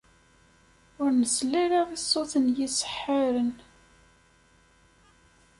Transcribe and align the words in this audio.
Ur 1.01 1.09
nsell 1.21 1.51
ara 1.63 1.79
i 1.89 1.97
ṣṣut 2.03 2.33
n 2.43 2.45
yiseḥḥaren. 2.57 3.51